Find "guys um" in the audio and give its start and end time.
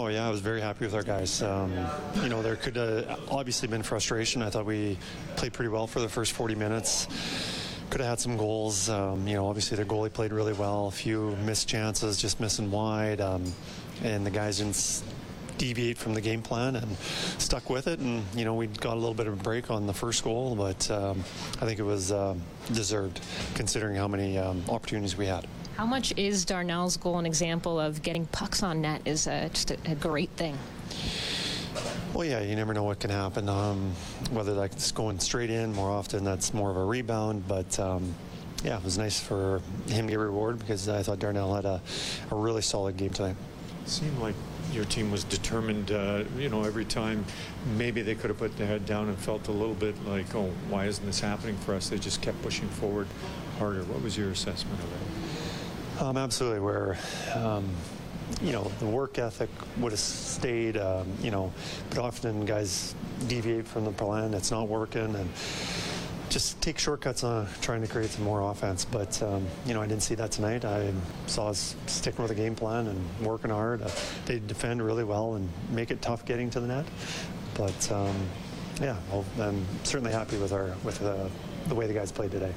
1.02-1.72